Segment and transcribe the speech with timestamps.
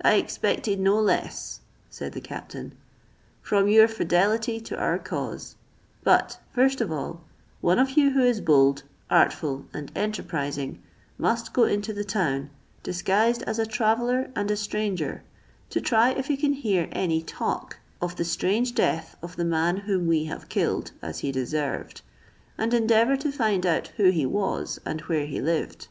[0.00, 1.60] "I expected no less,"
[1.90, 2.72] said the captain,
[3.42, 5.56] "from your fidelity to our cause:
[6.02, 7.20] but, first of all,
[7.60, 10.82] one of you who is bold, artful, and enterprising,
[11.18, 12.48] must go into the town,
[12.82, 15.22] disguised as a traveller and a stranger,
[15.68, 19.76] to try if he can hear any talk of the strange death of the man
[19.80, 22.00] whom we have killed, as he deserved;
[22.56, 25.88] and endeavour to find out who he was, and where he lived.